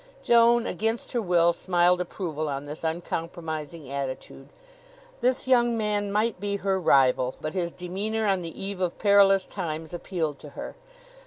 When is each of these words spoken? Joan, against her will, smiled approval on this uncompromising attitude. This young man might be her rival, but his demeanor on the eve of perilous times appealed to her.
Joan, 0.23 0.65
against 0.65 1.11
her 1.11 1.21
will, 1.21 1.53
smiled 1.53 2.01
approval 2.01 2.49
on 2.49 2.65
this 2.65 2.83
uncompromising 2.83 3.87
attitude. 3.91 4.49
This 5.19 5.47
young 5.47 5.77
man 5.77 6.11
might 6.11 6.39
be 6.39 6.55
her 6.55 6.79
rival, 6.79 7.35
but 7.39 7.53
his 7.53 7.71
demeanor 7.71 8.25
on 8.25 8.41
the 8.41 8.59
eve 8.59 8.81
of 8.81 8.97
perilous 8.97 9.45
times 9.45 9.93
appealed 9.93 10.39
to 10.39 10.49
her. 10.57 10.73